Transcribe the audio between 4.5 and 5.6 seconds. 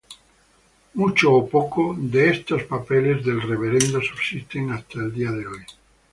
hasta el día de